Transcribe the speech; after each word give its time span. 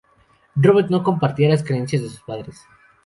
Robert 0.55 0.89
no 0.89 1.03
compartía 1.03 1.47
las 1.49 1.61
creencias 1.61 2.01
de 2.01 2.09
sus 2.09 2.21
padres. 2.23 2.65